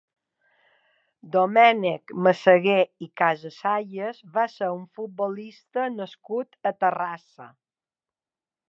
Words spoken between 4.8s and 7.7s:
futbolista nascut a Terrassa.